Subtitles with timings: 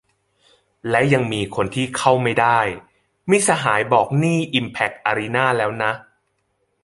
[0.89, 2.59] และยังมีคนที่เข้าไม่ได้-
[3.29, 5.91] มิตรสหายบอกนี่อิมแพคอารีนาแล้วนะ